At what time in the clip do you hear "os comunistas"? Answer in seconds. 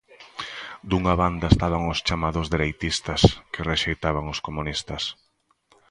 4.33-5.03